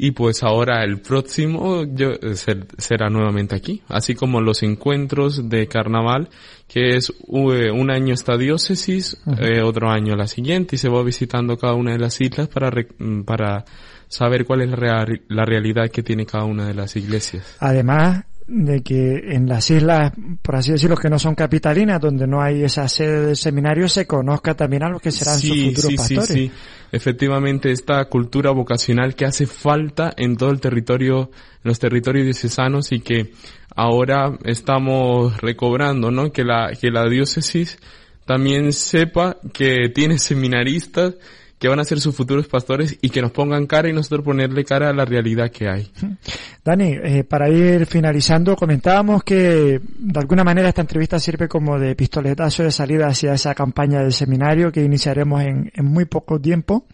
Y 0.00 0.12
pues 0.12 0.44
ahora 0.44 0.84
el 0.84 1.00
próximo 1.00 1.84
yo, 1.92 2.10
eh, 2.12 2.36
ser- 2.36 2.68
será 2.78 3.10
nuevamente 3.10 3.56
aquí, 3.56 3.82
así 3.88 4.14
como 4.14 4.40
los 4.40 4.62
encuentros 4.62 5.48
de 5.48 5.66
carnaval, 5.66 6.28
que 6.68 6.96
es 6.96 7.10
eh, 7.10 7.70
un 7.72 7.90
año 7.90 8.14
esta 8.14 8.36
diócesis, 8.36 9.16
eh, 9.40 9.60
otro 9.60 9.90
año 9.90 10.14
la 10.14 10.28
siguiente, 10.28 10.76
y 10.76 10.78
se 10.78 10.88
va 10.88 11.02
visitando 11.02 11.56
cada 11.56 11.74
una 11.74 11.92
de 11.92 11.98
las 11.98 12.20
islas 12.20 12.46
para, 12.46 12.70
para 13.26 13.64
saber 14.06 14.44
cuál 14.44 14.62
es 14.62 14.70
la, 14.70 14.76
rea- 14.76 15.06
la 15.28 15.44
realidad 15.44 15.90
que 15.90 16.04
tiene 16.04 16.24
cada 16.26 16.44
una 16.44 16.66
de 16.68 16.74
las 16.74 16.94
iglesias. 16.94 17.56
Además, 17.58 18.24
de 18.48 18.82
que 18.82 19.34
en 19.34 19.46
las 19.46 19.70
islas, 19.70 20.12
por 20.40 20.56
así 20.56 20.72
decirlo, 20.72 20.96
que 20.96 21.10
no 21.10 21.18
son 21.18 21.34
capitalinas, 21.34 22.00
donde 22.00 22.26
no 22.26 22.40
hay 22.40 22.64
esa 22.64 22.88
sede 22.88 23.26
del 23.26 23.36
seminario, 23.36 23.88
se 23.88 24.06
conozca 24.06 24.54
también 24.54 24.82
a 24.84 24.88
los 24.88 25.02
que 25.02 25.10
serán 25.10 25.38
sus 25.38 25.50
futuros 25.50 25.90
sí, 25.90 25.96
pastores. 25.96 26.26
Sí, 26.26 26.48
sí, 26.48 26.52
efectivamente 26.90 27.70
esta 27.70 28.02
cultura 28.06 28.50
vocacional 28.50 29.14
que 29.14 29.26
hace 29.26 29.46
falta 29.46 30.14
en 30.16 30.36
todo 30.36 30.50
el 30.50 30.60
territorio, 30.60 31.30
en 31.62 31.68
los 31.68 31.78
territorios 31.78 32.24
diocesanos 32.24 32.90
y 32.90 33.00
que 33.00 33.32
ahora 33.76 34.38
estamos 34.44 35.38
recobrando, 35.42 36.10
¿no? 36.10 36.32
Que 36.32 36.42
la, 36.42 36.72
que 36.72 36.90
la 36.90 37.04
diócesis 37.04 37.78
también 38.24 38.72
sepa 38.72 39.36
que 39.52 39.90
tiene 39.94 40.18
seminaristas 40.18 41.16
que 41.58 41.68
van 41.68 41.80
a 41.80 41.84
ser 41.84 42.00
sus 42.00 42.14
futuros 42.14 42.46
pastores 42.46 42.96
y 43.00 43.10
que 43.10 43.20
nos 43.20 43.32
pongan 43.32 43.66
cara 43.66 43.88
y 43.88 43.92
nosotros 43.92 44.24
ponerle 44.24 44.64
cara 44.64 44.90
a 44.90 44.92
la 44.92 45.04
realidad 45.04 45.50
que 45.50 45.68
hay. 45.68 45.90
Dani, 46.64 46.96
eh, 47.02 47.24
para 47.24 47.48
ir 47.48 47.86
finalizando, 47.86 48.54
comentábamos 48.56 49.24
que 49.24 49.80
de 49.98 50.20
alguna 50.20 50.44
manera 50.44 50.68
esta 50.68 50.82
entrevista 50.82 51.18
sirve 51.18 51.48
como 51.48 51.78
de 51.78 51.96
pistoletazo 51.96 52.62
de 52.62 52.70
salida 52.70 53.08
hacia 53.08 53.34
esa 53.34 53.54
campaña 53.54 54.00
del 54.00 54.12
seminario 54.12 54.70
que 54.70 54.82
iniciaremos 54.82 55.42
en, 55.42 55.70
muy 55.82 56.04
poco 56.04 56.40
tiempo. 56.40 56.86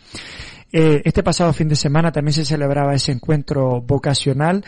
Eh, 0.73 1.03
este 1.05 1.23
pasado 1.23 1.53
fin 1.53 1.69
de 1.69 1.77
semana 1.77 2.11
también 2.11 2.33
se 2.33 2.45
celebraba 2.45 2.95
ese 2.95 3.13
encuentro 3.13 3.81
vocacional 3.83 4.65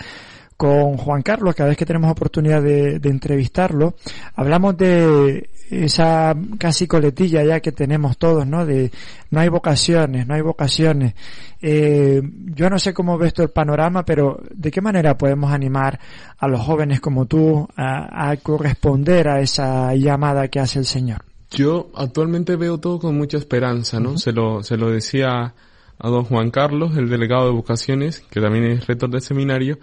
con 0.57 0.97
Juan 0.97 1.23
Carlos, 1.23 1.55
cada 1.55 1.69
vez 1.69 1.77
que 1.77 1.85
tenemos 1.85 2.11
oportunidad 2.11 2.63
de, 2.63 3.01
entrevistarlo, 3.05 3.95
hablamos 4.35 4.77
de 4.77 5.51
esa 5.71 6.35
casi 6.59 6.87
coletilla 6.87 7.45
ya 7.45 7.61
que 7.61 7.73
tenemos 7.73 8.19
todos, 8.19 8.47
¿no? 8.47 8.67
De 8.67 8.91
no 9.31 9.41
hay 9.41 9.49
vocaciones, 9.49 10.27
no 10.27 10.35
hay 10.35 10.43
vocaciones. 10.43 11.15
Eh, 11.61 12.23
yo 12.55 12.71
no 12.71 12.79
sé 12.79 12.95
cómo 12.95 13.19
ves 13.19 13.35
tú 13.35 13.43
el 13.43 13.51
panorama, 13.51 14.05
pero 14.05 14.41
¿de 14.51 14.71
qué 14.71 14.81
manera 14.81 15.17
podemos 15.17 15.53
animar 15.53 15.99
a 16.39 16.49
los 16.49 16.61
jóvenes 16.61 17.01
como 17.01 17.27
tú 17.27 17.69
a, 17.77 18.31
a 18.31 18.37
corresponder 18.37 19.29
a 19.29 19.41
esa 19.41 19.95
llamada 19.95 20.49
que 20.49 20.61
hace 20.61 20.79
el 20.79 20.87
Señor? 20.87 21.23
Yo 21.51 21.91
actualmente 21.95 22.57
veo 22.57 22.79
todo 22.79 22.99
con 22.99 23.17
mucha 23.17 23.39
esperanza, 23.39 24.01
¿no? 24.01 24.11
Uh 24.11 24.15
-huh. 24.15 24.19
Se 24.19 24.33
lo, 24.33 24.63
se 24.63 24.77
lo 24.77 24.91
decía 24.91 25.55
a 25.99 26.09
don 26.09 26.25
Juan 26.25 26.51
Carlos, 26.51 26.97
el 26.97 27.09
delegado 27.09 27.47
de 27.47 27.53
vocaciones, 27.53 28.21
que 28.31 28.41
también 28.41 28.65
es 28.65 28.87
rector 28.87 29.09
del 29.09 29.23
seminario, 29.23 29.79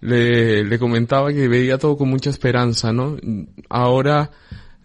le, 0.00 0.64
le 0.64 0.78
comentaba 0.78 1.32
que 1.32 1.48
veía 1.48 1.78
todo 1.78 1.96
con 1.96 2.08
mucha 2.08 2.30
esperanza, 2.30 2.92
¿no? 2.92 3.16
Ahora 3.68 4.30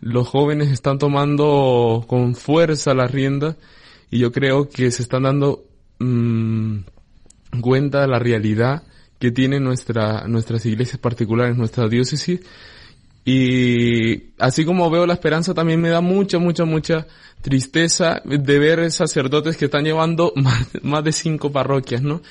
los 0.04 0.28
jóvenes 0.28 0.70
están 0.70 1.00
tomando 1.00 2.04
con 2.08 2.36
fuerza 2.36 2.94
las 2.94 3.10
riendas 3.10 3.56
y 4.12 4.20
yo 4.20 4.34
creo 4.34 4.68
que 4.68 4.92
se 4.92 5.02
están 5.02 5.24
dando 5.24 5.64
mmm, 6.00 6.80
cuenta 7.62 8.02
de 8.02 8.08
la 8.08 8.20
realidad 8.20 8.84
que 9.18 9.32
tienen 9.32 9.64
nuestra, 9.64 10.28
nuestras 10.28 10.66
iglesias 10.66 11.00
particulares, 11.00 11.56
nuestra 11.56 11.88
diócesis. 11.88 12.42
Y 13.24 14.34
así 14.40 14.66
como 14.66 14.90
veo 14.90 15.06
la 15.06 15.14
esperanza, 15.14 15.54
también 15.54 15.80
me 15.80 15.88
da 15.88 16.02
mucha, 16.02 16.38
mucha, 16.38 16.66
mucha 16.66 17.08
tristeza 17.42 18.22
de 18.26 18.60
ver 18.60 18.92
sacerdotes 18.92 19.56
que 19.56 19.66
están 19.66 19.86
llevando 19.86 20.34
más, 20.36 20.68
más 20.82 21.04
de 21.06 21.14
cinco 21.14 21.50
parroquias, 21.50 22.02
¿no? 22.02 22.22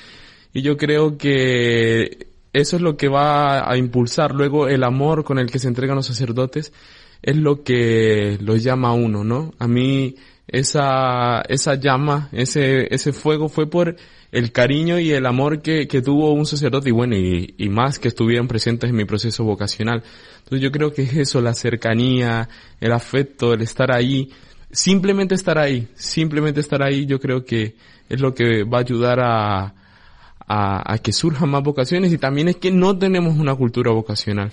Y 0.52 0.61
yo 0.61 0.76
creo 0.76 1.17
que 1.17 2.26
eso 2.52 2.76
es 2.76 2.83
lo 2.83 2.99
que 2.99 3.09
va 3.09 3.67
a 3.67 3.79
impulsar 3.79 4.35
luego 4.35 4.69
el 4.69 4.85
amor 4.85 5.25
con 5.25 5.38
el 5.38 5.50
que 5.50 5.59
se 5.59 5.69
entregan 5.69 5.97
los 5.97 6.07
sacerdotes 6.07 6.75
es 7.23 7.37
lo 7.37 7.62
que 7.62 8.38
los 8.41 8.62
llama 8.62 8.88
a 8.88 8.93
uno, 8.93 9.25
¿no? 9.25 9.52
A 9.59 9.69
mí 9.69 10.17
esa, 10.49 11.41
esa 11.49 11.76
llama, 11.76 12.29
ese, 12.33 12.93
ese 12.93 13.12
fuego 13.12 13.49
fue 13.49 13.71
por 13.71 13.97
el 14.33 14.50
cariño 14.50 14.99
y 14.99 15.12
el 15.12 15.26
amor 15.26 15.62
que, 15.62 15.87
que 15.87 16.02
tuvo 16.02 16.33
un 16.33 16.47
sacerdote 16.47 16.88
y 16.88 16.93
bueno, 16.93 17.17
y, 17.17 17.55
y 17.57 17.69
más 17.69 17.99
que 17.99 18.09
estuvieron 18.09 18.49
presentes 18.49 18.91
en 18.91 18.97
mi 18.97 19.05
proceso 19.05 19.45
vocacional. 19.45 20.02
Entonces 20.38 20.61
yo 20.61 20.73
creo 20.73 20.93
que 20.93 21.02
es 21.02 21.14
eso, 21.14 21.41
la 21.41 21.55
cercanía, 21.55 22.49
el 22.81 22.93
afecto, 22.93 23.55
el 23.55 23.62
estar 23.62 23.93
ahí, 23.95 24.31
simplemente 24.71 25.35
estar 25.35 25.59
ahí, 25.59 25.88
simplemente 25.95 26.61
estar 26.61 26.83
ahí, 26.83 27.07
yo 27.07 27.21
creo 27.21 27.45
que 27.45 27.76
es 28.09 28.21
lo 28.21 28.35
que 28.35 28.64
va 28.64 28.79
a 28.79 28.81
ayudar 28.81 29.21
a, 29.21 29.75
a, 30.49 30.99
que 30.99 31.12
surjan 31.12 31.50
más 31.50 31.62
vocaciones 31.62 32.12
y 32.12 32.19
también 32.19 32.49
es 32.49 32.57
que 32.57 32.71
no 32.71 32.99
tenemos 32.99 33.38
una 33.38 33.55
cultura 33.55 33.93
vocacional. 33.93 34.50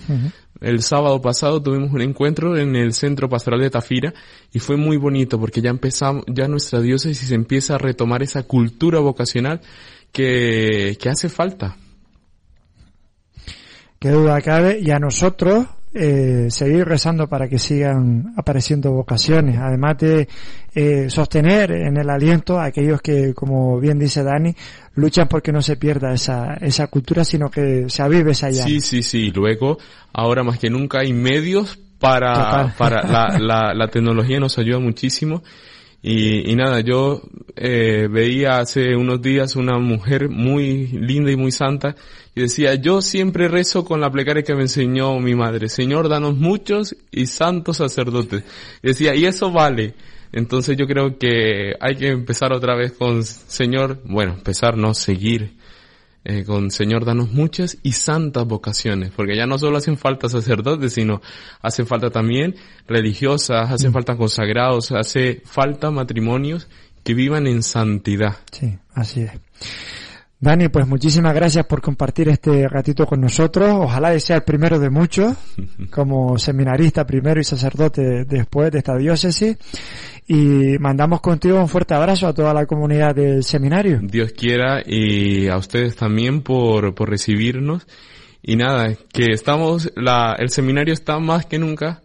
El 0.60 0.82
sábado 0.82 1.20
pasado 1.22 1.62
tuvimos 1.62 1.90
un 1.92 2.02
encuentro 2.02 2.56
en 2.56 2.76
el 2.76 2.92
Centro 2.92 3.28
Pastoral 3.28 3.60
de 3.60 3.70
Tafira 3.70 4.12
y 4.52 4.58
fue 4.58 4.76
muy 4.76 4.98
bonito 4.98 5.40
porque 5.40 5.62
ya 5.62 5.70
empezamos, 5.70 6.24
ya 6.26 6.48
nuestra 6.48 6.80
diócesis 6.80 7.30
empieza 7.30 7.76
a 7.76 7.78
retomar 7.78 8.22
esa 8.22 8.42
cultura 8.42 9.00
vocacional 9.00 9.60
que, 10.12 10.98
que 11.00 11.08
hace 11.08 11.28
falta. 11.28 11.76
Qué 13.98 14.10
duda 14.10 14.40
cabe 14.42 14.80
y 14.80 14.90
a 14.90 14.98
nosotros 14.98 15.66
eh, 15.92 16.46
seguir 16.50 16.84
rezando 16.84 17.28
para 17.28 17.48
que 17.48 17.58
sigan 17.58 18.32
apareciendo 18.36 18.92
vocaciones, 18.92 19.58
además 19.58 19.98
de 19.98 20.28
eh, 20.74 21.10
sostener 21.10 21.72
en 21.72 21.96
el 21.96 22.08
aliento 22.08 22.60
a 22.60 22.66
aquellos 22.66 23.00
que, 23.02 23.34
como 23.34 23.80
bien 23.80 23.98
dice 23.98 24.22
Dani, 24.22 24.54
luchan 24.94 25.26
porque 25.26 25.50
no 25.50 25.62
se 25.62 25.76
pierda 25.76 26.12
esa, 26.12 26.54
esa 26.60 26.86
cultura, 26.86 27.24
sino 27.24 27.50
que 27.50 27.86
se 27.88 28.02
avive 28.02 28.32
esa 28.32 28.50
llama. 28.50 28.68
Sí, 28.68 28.80
sí, 28.80 29.02
sí. 29.02 29.30
Luego, 29.32 29.78
ahora 30.12 30.44
más 30.44 30.58
que 30.58 30.70
nunca 30.70 31.00
hay 31.00 31.12
medios 31.12 31.78
para, 31.98 32.72
para 32.78 33.02
la, 33.08 33.38
la, 33.38 33.74
la 33.74 33.88
tecnología 33.88 34.38
nos 34.38 34.58
ayuda 34.58 34.78
muchísimo. 34.78 35.42
Y, 36.02 36.50
y 36.50 36.56
nada, 36.56 36.80
yo 36.80 37.20
eh, 37.56 38.08
veía 38.10 38.58
hace 38.58 38.96
unos 38.96 39.20
días 39.20 39.54
una 39.54 39.78
mujer 39.78 40.30
muy 40.30 40.86
linda 40.86 41.30
y 41.30 41.36
muy 41.36 41.52
santa 41.52 41.94
y 42.34 42.42
decía, 42.42 42.74
yo 42.74 43.02
siempre 43.02 43.48
rezo 43.48 43.84
con 43.84 44.00
la 44.00 44.10
plegaria 44.10 44.42
que 44.42 44.54
me 44.54 44.62
enseñó 44.62 45.18
mi 45.20 45.34
madre, 45.34 45.68
Señor, 45.68 46.08
danos 46.08 46.36
muchos 46.36 46.96
y 47.10 47.26
santos 47.26 47.78
sacerdotes. 47.78 48.44
Y 48.82 48.88
decía, 48.88 49.14
y 49.14 49.26
eso 49.26 49.50
vale. 49.50 49.94
Entonces 50.32 50.76
yo 50.76 50.86
creo 50.86 51.18
que 51.18 51.74
hay 51.80 51.96
que 51.96 52.08
empezar 52.08 52.52
otra 52.52 52.76
vez 52.76 52.92
con 52.92 53.24
Señor, 53.24 54.00
bueno, 54.04 54.34
empezar, 54.34 54.76
no 54.76 54.94
seguir 54.94 55.59
eh, 56.24 56.44
con 56.44 56.70
Señor, 56.70 57.04
danos 57.04 57.32
muchas 57.32 57.78
y 57.82 57.92
santas 57.92 58.44
vocaciones, 58.46 59.10
porque 59.10 59.36
ya 59.36 59.46
no 59.46 59.58
solo 59.58 59.78
hacen 59.78 59.96
falta 59.96 60.28
sacerdotes, 60.28 60.92
sino 60.92 61.22
hacen 61.62 61.86
falta 61.86 62.10
también 62.10 62.56
religiosas, 62.86 63.70
hacen 63.70 63.92
falta 63.92 64.16
consagrados, 64.16 64.92
hace 64.92 65.42
falta 65.44 65.90
matrimonios 65.90 66.68
que 67.02 67.14
vivan 67.14 67.46
en 67.46 67.62
santidad. 67.62 68.36
Sí, 68.52 68.78
así 68.94 69.22
es. 69.22 69.32
Dani, 70.42 70.70
pues 70.70 70.86
muchísimas 70.86 71.34
gracias 71.34 71.66
por 71.66 71.82
compartir 71.82 72.30
este 72.30 72.66
ratito 72.66 73.04
con 73.06 73.20
nosotros. 73.20 73.70
Ojalá 73.74 74.18
sea 74.20 74.36
el 74.36 74.42
primero 74.42 74.78
de 74.78 74.88
muchos, 74.88 75.36
como 75.90 76.38
seminarista 76.38 77.06
primero 77.06 77.40
y 77.40 77.44
sacerdote 77.44 78.24
después 78.24 78.72
de 78.72 78.78
esta 78.78 78.96
diócesis. 78.96 79.58
Y 80.32 80.78
mandamos 80.78 81.20
contigo 81.20 81.58
un 81.58 81.68
fuerte 81.68 81.92
abrazo 81.92 82.28
a 82.28 82.32
toda 82.32 82.54
la 82.54 82.64
comunidad 82.64 83.16
del 83.16 83.42
seminario. 83.42 83.98
Dios 84.00 84.30
quiera 84.30 84.80
y 84.86 85.48
a 85.48 85.56
ustedes 85.56 85.96
también 85.96 86.42
por, 86.42 86.94
por 86.94 87.10
recibirnos. 87.10 87.84
Y 88.40 88.54
nada, 88.54 88.94
que 89.12 89.32
estamos, 89.32 89.90
la, 89.96 90.36
el 90.38 90.50
seminario 90.50 90.94
está 90.94 91.18
más 91.18 91.46
que 91.46 91.58
nunca 91.58 92.02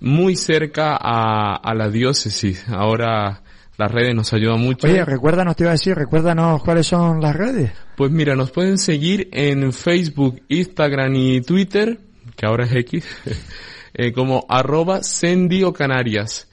muy 0.00 0.34
cerca 0.34 0.96
a, 0.98 1.56
a 1.56 1.74
la 1.74 1.90
diócesis. 1.90 2.66
Ahora, 2.70 3.42
las 3.76 3.92
redes 3.92 4.14
nos 4.14 4.32
ayudan 4.32 4.60
mucho. 4.60 4.86
Oye, 4.86 5.04
recuérdanos, 5.04 5.54
te 5.54 5.64
iba 5.64 5.72
a 5.72 5.74
decir, 5.74 5.94
recuérdanos 5.94 6.62
cuáles 6.62 6.86
son 6.86 7.20
las 7.20 7.36
redes. 7.36 7.70
Pues 7.98 8.10
mira, 8.10 8.34
nos 8.34 8.50
pueden 8.50 8.78
seguir 8.78 9.28
en 9.30 9.74
Facebook, 9.74 10.40
Instagram 10.48 11.14
y 11.14 11.42
Twitter, 11.42 11.98
que 12.34 12.46
ahora 12.46 12.64
es 12.64 12.72
X, 12.72 13.06
eh, 13.92 14.10
como 14.14 14.46
arroba 14.48 15.02
Sendio 15.02 15.74
Canarias. 15.74 16.48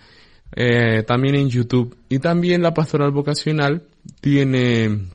Eh, 0.53 1.03
también 1.03 1.35
en 1.35 1.49
YouTube. 1.49 1.95
Y 2.09 2.19
también 2.19 2.61
la 2.61 2.73
Pastoral 2.73 3.11
Vocacional 3.11 3.83
tiene 4.21 5.07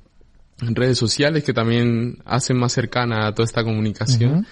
redes 0.60 0.98
sociales 0.98 1.44
que 1.44 1.52
también 1.52 2.18
hacen 2.24 2.58
más 2.58 2.72
cercana 2.72 3.26
a 3.26 3.34
toda 3.34 3.44
esta 3.44 3.64
comunicación. 3.64 4.32
Uh 4.32 4.40
-huh. 4.40 4.46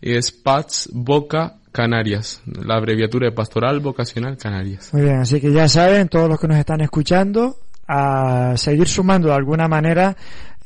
Es 0.00 0.32
Pats 0.32 0.90
Boca 0.92 1.56
Canarias, 1.72 2.42
la 2.44 2.76
abreviatura 2.76 3.28
de 3.28 3.32
Pastoral 3.32 3.80
Vocacional 3.80 4.36
Canarias. 4.36 4.90
Muy 4.92 5.02
bien, 5.02 5.16
así 5.16 5.40
que 5.40 5.50
ya 5.50 5.68
saben, 5.68 6.08
todos 6.08 6.28
los 6.28 6.38
que 6.38 6.46
nos 6.46 6.58
están 6.58 6.82
escuchando, 6.82 7.56
a 7.88 8.54
seguir 8.56 8.88
sumando 8.88 9.28
de 9.28 9.34
alguna 9.34 9.66
manera 9.68 10.16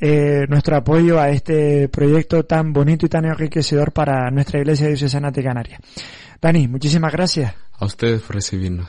eh, 0.00 0.46
nuestro 0.48 0.76
apoyo 0.76 1.18
a 1.18 1.30
este 1.30 1.88
proyecto 1.88 2.44
tan 2.44 2.72
bonito 2.72 3.06
y 3.06 3.08
tan 3.08 3.24
enriquecedor 3.24 3.92
para 3.92 4.30
nuestra 4.30 4.60
Iglesia 4.60 4.88
Diocesana 4.88 5.30
de 5.30 5.42
Canarias. 5.42 5.80
Dani, 6.40 6.68
muchísimas 6.68 7.12
gracias. 7.12 7.54
A 7.78 7.84
ustedes 7.86 8.20
por 8.22 8.36
recibirnos. 8.36 8.88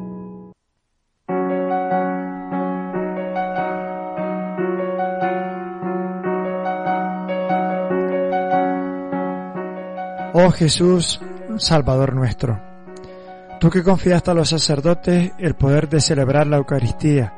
Oh 10.33 10.51
Jesús, 10.51 11.19
Salvador 11.57 12.13
nuestro. 12.13 12.59
Tú 13.59 13.69
que 13.69 13.83
confiaste 13.83 14.31
a 14.31 14.33
los 14.33 14.49
sacerdotes 14.49 15.31
el 15.37 15.55
poder 15.55 15.87
de 15.87 16.01
celebrar 16.01 16.47
la 16.47 16.57
Eucaristía, 16.57 17.33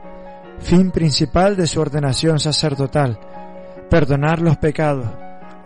fin 0.59 0.91
principal 0.91 1.55
de 1.57 1.67
su 1.67 1.81
ordenación 1.81 2.39
sacerdotal, 2.39 3.19
perdonar 3.89 4.41
los 4.41 4.57
pecados, 4.57 5.09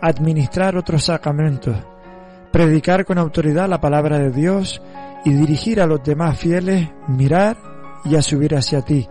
administrar 0.00 0.76
otros 0.76 1.04
sacramentos, 1.04 1.76
predicar 2.50 3.04
con 3.04 3.18
autoridad 3.18 3.68
la 3.68 3.80
palabra 3.80 4.18
de 4.18 4.30
Dios 4.30 4.82
y 5.24 5.32
dirigir 5.32 5.80
a 5.80 5.86
los 5.86 6.02
demás 6.02 6.38
fieles, 6.38 6.88
mirar 7.06 7.56
y 8.04 8.16
a 8.16 8.22
subir 8.22 8.56
hacia 8.56 8.82
ti. 8.82 9.06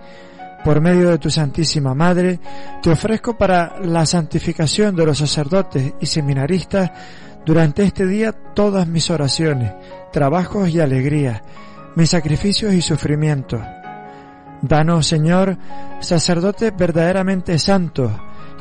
Por 0.66 0.82
medio 0.82 1.10
de 1.10 1.18
tu 1.18 1.30
Santísima 1.30 1.94
Madre, 1.94 2.40
te 2.82 2.90
ofrezco 2.90 3.38
para 3.38 3.80
la 3.80 4.06
santificación 4.06 4.96
de 4.96 5.06
los 5.06 5.20
sacerdotes 5.20 5.94
y 6.02 6.06
seminaristas 6.06 6.92
durante 7.48 7.84
este 7.84 8.06
día 8.06 8.34
todas 8.34 8.90
mis 8.90 9.10
oraciones, 9.10 9.72
trabajos 10.12 10.68
y 10.68 10.82
alegrías, 10.82 11.42
mis 11.96 12.10
sacrificios 12.10 12.74
y 12.74 12.82
sufrimientos. 12.82 13.62
Danos, 14.62 15.08
Señor, 15.08 15.58
sacerdotes 16.02 16.76
verdaderamente 16.76 17.58
santos, 17.58 18.12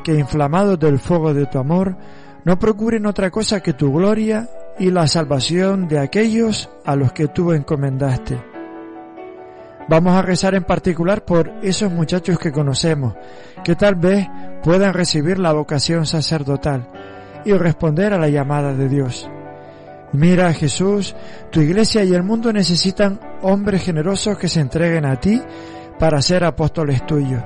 que 0.04 0.14
inflamados 0.14 0.78
del 0.78 1.00
fuego 1.00 1.34
de 1.34 1.46
tu 1.46 1.58
amor, 1.58 1.96
no 2.44 2.60
procuren 2.60 3.06
otra 3.06 3.28
cosa 3.28 3.60
que 3.60 3.72
tu 3.72 3.92
gloria 3.92 4.48
y 4.78 4.92
la 4.92 5.08
salvación 5.08 5.88
de 5.88 5.98
aquellos 5.98 6.70
a 6.84 6.94
los 6.94 7.12
que 7.12 7.26
tú 7.26 7.52
encomendaste. 7.52 8.40
Vamos 9.88 10.14
a 10.14 10.22
rezar 10.22 10.54
en 10.54 10.62
particular 10.62 11.24
por 11.24 11.52
esos 11.60 11.90
muchachos 11.90 12.38
que 12.38 12.52
conocemos, 12.52 13.14
que 13.64 13.74
tal 13.74 13.96
vez 13.96 14.28
puedan 14.62 14.94
recibir 14.94 15.40
la 15.40 15.52
vocación 15.52 16.06
sacerdotal 16.06 16.88
y 17.46 17.52
responder 17.52 18.12
a 18.12 18.18
la 18.18 18.28
llamada 18.28 18.74
de 18.74 18.88
Dios. 18.88 19.30
Mira, 20.12 20.52
Jesús, 20.52 21.14
tu 21.50 21.60
iglesia 21.60 22.04
y 22.04 22.12
el 22.12 22.22
mundo 22.22 22.52
necesitan 22.52 23.18
hombres 23.42 23.82
generosos 23.84 24.36
que 24.36 24.48
se 24.48 24.60
entreguen 24.60 25.06
a 25.06 25.16
ti 25.18 25.40
para 25.98 26.20
ser 26.20 26.44
apóstoles 26.44 27.06
tuyos. 27.06 27.42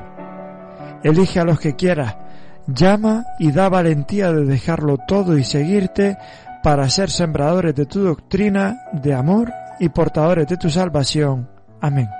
Elige 1.03 1.41
a 1.41 1.45
los 1.45 1.61
que 1.61 1.77
quieras, 1.77 2.17
Llama 2.67 3.25
y 3.39 3.51
da 3.53 3.69
valentía 3.69 4.33
de 4.33 4.45
dejarlo 4.45 4.99
todo 4.99 5.37
y 5.37 5.45
seguirte 5.45 6.17
para 6.63 6.89
ser 6.89 7.11
sembradores 7.11 7.75
de 7.75 7.87
tu 7.87 8.01
doctrina 8.01 8.83
de 8.93 9.15
amor 9.15 9.53
y 9.81 9.89
portadores 9.89 10.47
de 10.47 10.57
tu 10.57 10.71
salvación. 10.71 11.49
Amén. 11.81 12.20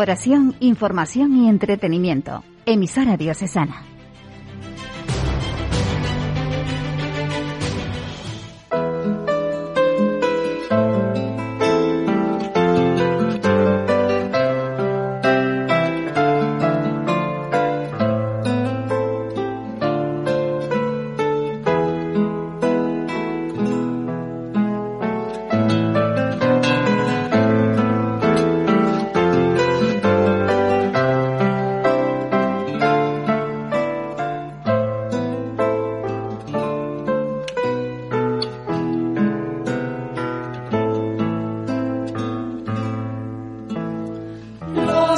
Oración, 0.00 0.56
información 0.60 1.36
y 1.36 1.50
entretenimiento. 1.50 2.42
Emisora 2.64 3.18
diocesana. 3.18 3.89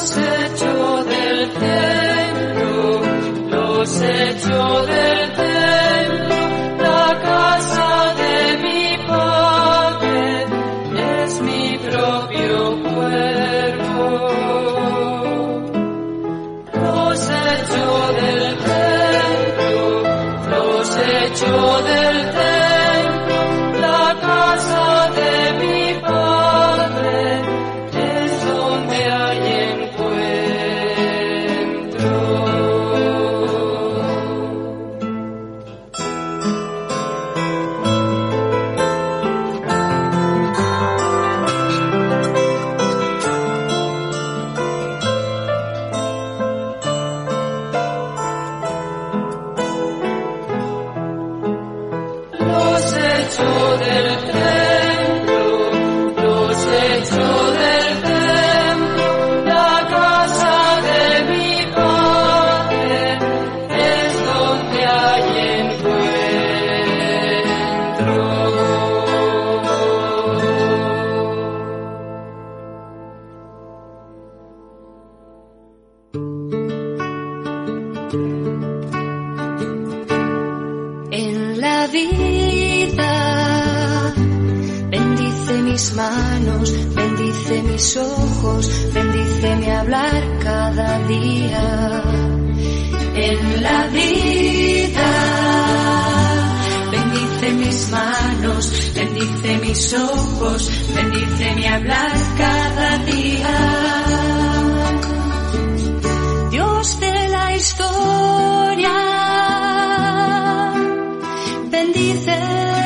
los 0.02 0.16
hechos 0.16 1.06
del 1.06 1.50
templo, 1.52 3.02
los 3.50 4.02
hechos 4.02 4.86
del 4.88 5.11
cada 90.42 90.98
día 91.06 92.02
en 93.14 93.62
la 93.62 93.86
vida. 93.88 95.10
Bendice 96.90 97.52
mis 97.52 97.90
manos, 97.90 98.92
bendice 98.94 99.58
mis 99.58 99.94
ojos, 99.94 100.70
bendice 100.94 101.54
mi 101.54 101.66
hablar 101.66 102.12
cada 102.38 102.98
día. 102.98 103.56
Dios 106.50 107.00
de 107.00 107.28
la 107.28 107.56
historia, 107.56 108.94
bendice 111.70 112.81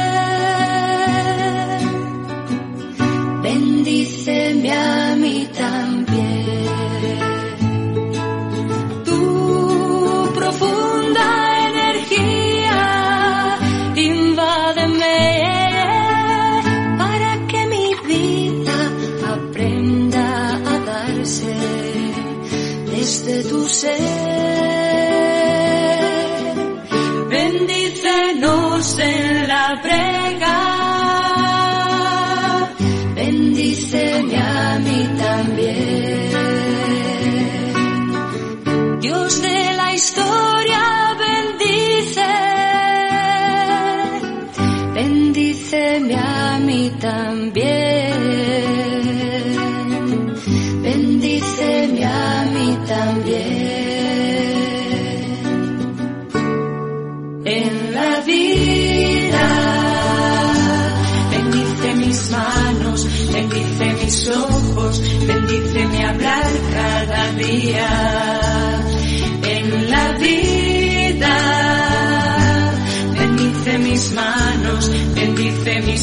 en 28.79 29.49
la 29.49 29.81
pre 29.81 30.06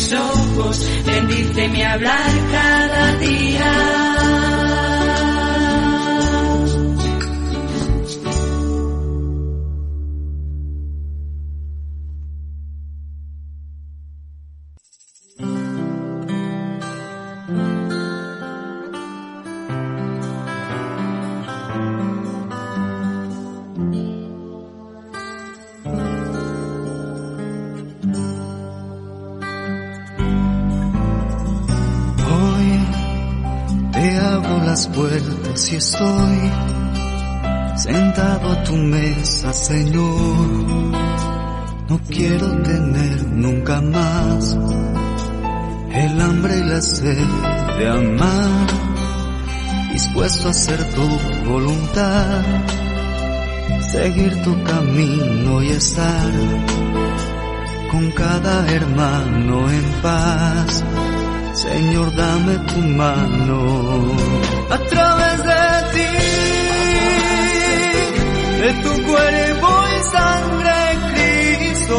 mis 0.03 0.13
ojos, 0.13 0.85
bendice 1.05 1.67
mi 1.69 1.81
hablar 1.81 2.31
y 35.73 35.75
estoy 35.75 36.51
sentado 37.75 38.51
a 38.51 38.63
tu 38.63 38.75
mesa, 38.75 39.51
Señor. 39.53 40.47
No 41.89 41.99
quiero 42.09 42.47
tener 42.62 43.27
nunca 43.31 43.81
más 43.81 44.57
el 45.91 46.21
hambre 46.21 46.57
y 46.59 46.63
la 46.63 46.81
sed 46.81 47.27
de 47.77 47.89
amar, 47.89 48.67
dispuesto 49.91 50.47
a 50.47 50.51
hacer 50.51 50.79
tu 50.93 51.49
voluntad, 51.49 52.41
seguir 53.91 54.43
tu 54.43 54.63
camino 54.63 55.63
y 55.63 55.69
estar 55.69 56.31
con 57.91 58.12
cada 58.12 58.67
hermano 58.71 59.69
en 59.71 59.86
paz 60.01 60.83
Señor, 61.53 62.13
dame 62.15 62.57
tu 62.69 62.79
mano. 62.81 63.59
A 64.69 64.77
través 64.77 65.37
de 65.49 65.63
ti, 65.93 66.13
de 68.61 68.73
tu 68.83 68.93
cuerpo 69.03 69.69
y 69.95 69.99
sangre, 70.11 70.73
Cristo, 71.13 71.97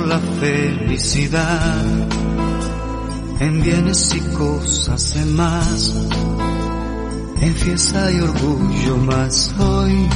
la 0.00 0.18
felicidad 0.18 1.84
en 3.40 3.62
bienes 3.62 4.14
y 4.14 4.20
cosas 4.34 5.14
de 5.14 5.24
más, 5.26 5.94
en 7.40 7.54
fiesta 7.54 8.10
y 8.12 8.20
orgullo 8.20 8.96
más 8.98 9.54
hoy. 9.58 10.08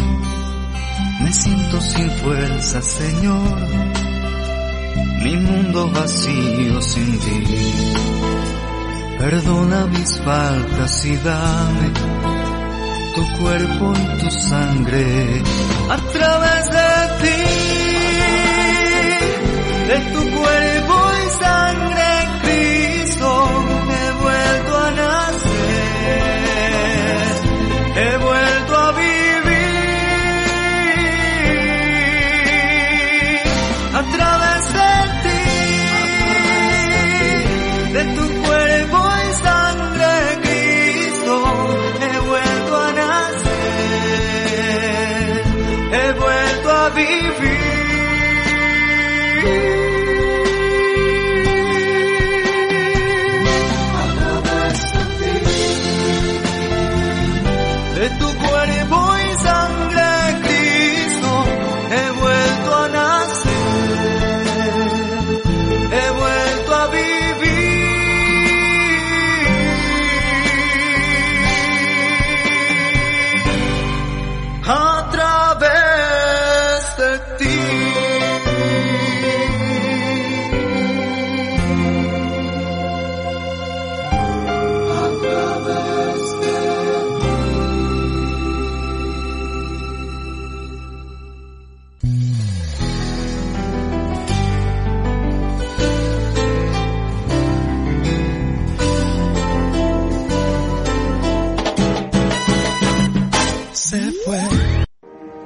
Me 1.22 1.32
siento 1.32 1.80
sin 1.80 2.10
fuerza, 2.10 2.82
Señor, 2.82 3.58
mi 5.24 5.36
mundo 5.36 5.90
vacío 5.90 6.82
sin 6.82 7.18
ti. 7.18 7.44
Perdona 9.18 9.86
mis 9.86 10.18
faltas 10.20 11.04
y 11.04 11.16
dame 11.16 11.90
tu 13.14 13.42
cuerpo 13.42 13.92
y 13.92 14.20
tu 14.20 14.30
sangre 14.30 15.42
a 15.90 15.96
través 15.96 16.70
de 16.70 16.99
de 19.90 19.98
tu 20.12 20.39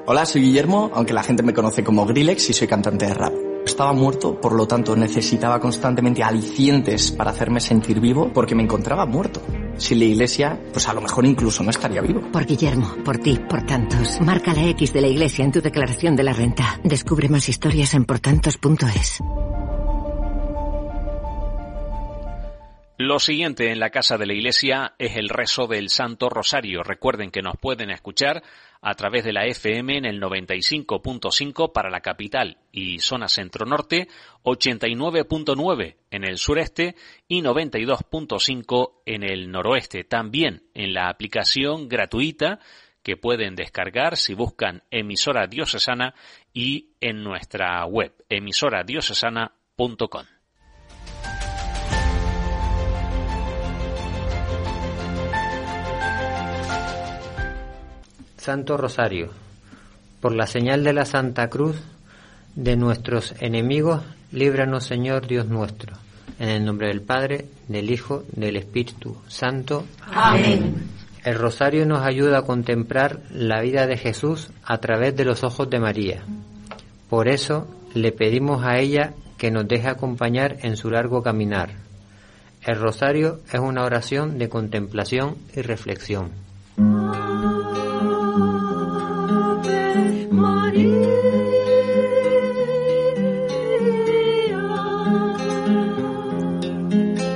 Hola, 0.07 0.27
soy 0.27 0.43
Guillermo, 0.43 0.91
aunque 0.93 1.15
la 1.15 1.23
gente 1.23 1.43
me 1.43 1.55
conoce 1.55 1.83
como 1.83 2.05
Grillex 2.05 2.51
y 2.51 2.53
soy 2.53 2.69
cantante 2.69 3.07
de 3.07 3.15
rap. 3.15 3.33
Estaba 3.65 3.95
muerto, 3.95 4.39
por 4.39 4.53
lo 4.53 4.67
tanto 4.67 4.95
necesitaba 4.95 5.59
constantemente 5.59 6.23
alicientes 6.23 7.11
para 7.11 7.31
hacerme 7.31 7.59
sentir 7.59 8.01
vivo 8.01 8.31
porque 8.31 8.55
me 8.55 8.63
encontraba 8.63 9.07
muerto. 9.07 9.41
Sin 9.79 10.01
la 10.01 10.05
iglesia, 10.05 10.61
pues 10.75 10.87
a 10.89 10.93
lo 10.93 11.01
mejor 11.01 11.25
incluso 11.25 11.63
no 11.63 11.71
estaría 11.71 12.03
vivo. 12.03 12.21
Por 12.31 12.45
Guillermo, 12.45 12.97
por 13.03 13.17
ti, 13.17 13.41
por 13.49 13.65
tantos. 13.65 14.21
Marca 14.21 14.53
la 14.53 14.69
X 14.69 14.93
de 14.93 15.01
la 15.01 15.09
iglesia 15.09 15.43
en 15.43 15.53
tu 15.53 15.63
declaración 15.63 16.15
de 16.17 16.23
la 16.23 16.35
renta. 16.35 16.79
Descubre 16.85 17.31
más 17.31 17.49
historias 17.49 17.95
en 17.95 18.05
portantos.es. 18.05 19.23
Lo 22.97 23.19
siguiente 23.19 23.73
en 23.73 23.81
la 23.81 23.91
casa 23.91 24.19
de 24.19 24.27
la 24.27 24.35
iglesia 24.35 24.95
es 24.99 25.17
el 25.17 25.29
rezo 25.29 25.67
del 25.67 25.89
Santo 25.89 26.29
Rosario. 26.29 26.85
Recuerden 26.85 27.33
que 27.33 27.43
nos 27.43 27.57
pueden 27.57 27.91
escuchar 27.91 28.45
a 28.87 28.95
través 28.95 29.25
de 29.25 29.33
la 29.33 29.47
FM 29.47 29.97
en 29.97 30.05
el 30.05 30.21
95.5 30.21 31.73
para 31.73 31.89
la 31.89 32.01
capital 32.01 32.59
y 32.71 32.99
zona 32.99 33.29
centro-norte, 33.29 34.09
89.9 34.43 35.97
en 36.11 36.25
el 36.25 36.37
sureste 36.37 36.95
y 37.27 37.41
92.5 37.41 38.93
en 39.07 39.23
el 39.23 39.51
noroeste. 39.51 40.05
También 40.05 40.65
en 40.75 40.93
la 40.93 41.09
aplicación 41.09 41.89
gratuita 41.89 42.61
que 43.03 43.17
pueden 43.17 43.55
descargar 43.55 44.19
si 44.19 44.35
buscan 44.35 44.83
emisora 44.91 45.47
diocesana 45.47 46.15
y 46.53 46.91
en 47.01 47.25
nuestra 47.25 47.87
web 47.87 48.13
emisoradiocesana.com. 48.29 50.34
Santo 58.45 58.77
Rosario, 58.77 59.31
por 60.21 60.35
la 60.35 60.47
señal 60.47 60.85
de 60.85 60.93
la 60.93 61.07
Santa 61.07 61.49
Cruz 61.49 61.77
de 62.55 62.77
nuestros 62.77 63.35
enemigos, 63.41 64.03
líbranos 64.33 64.85
Señor 64.85 65.27
Dios 65.27 65.47
nuestro. 65.47 65.97
En 66.39 66.51
el 66.51 66.63
nombre 66.63 66.89
del 66.89 67.01
Padre, 67.01 67.47
del 67.69 67.91
Hijo, 67.91 68.23
del 68.33 68.59
Espíritu 68.59 69.17
Santo. 69.29 69.87
Amén. 70.13 70.75
El 71.25 71.39
rosario 71.39 71.87
nos 71.87 72.05
ayuda 72.05 72.41
a 72.41 72.43
contemplar 72.43 73.21
la 73.31 73.63
vida 73.63 73.87
de 73.87 73.97
Jesús 73.97 74.51
a 74.63 74.77
través 74.77 75.17
de 75.17 75.25
los 75.25 75.43
ojos 75.43 75.71
de 75.71 75.81
María. 75.81 76.23
Por 77.09 77.29
eso 77.29 77.67
le 77.95 78.13
pedimos 78.13 78.63
a 78.63 78.79
ella 78.79 79.15
que 79.39 79.51
nos 79.51 79.67
deje 79.67 79.89
acompañar 79.89 80.59
en 80.61 80.77
su 80.77 80.91
largo 80.91 81.23
caminar. 81.23 81.71
El 82.61 82.79
rosario 82.79 83.41
es 83.51 83.59
una 83.59 83.85
oración 83.85 84.37
de 84.37 84.51
contemplación 84.51 85.39
y 85.57 85.63
reflexión. 85.63 86.54